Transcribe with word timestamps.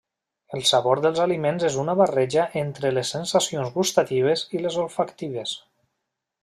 El 0.59 0.61
sabor 0.69 1.01
dels 1.05 1.21
aliments 1.25 1.65
és 1.69 1.77
una 1.83 1.95
barreja 2.01 2.47
entre 2.63 2.93
les 2.99 3.13
sensacions 3.17 3.73
gustatives 3.79 4.47
i 4.59 4.67
les 4.67 4.83
olfactives. 4.87 5.59